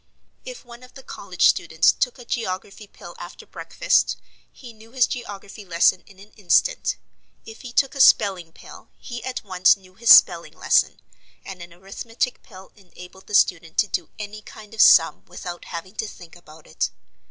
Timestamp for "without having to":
15.25-16.07